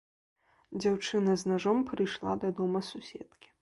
Дзяўчына 0.85 1.37
з 1.43 1.53
нажом 1.53 1.77
прыйшла 1.93 2.31
да 2.45 2.55
дома 2.61 2.87
суседкі. 2.93 3.59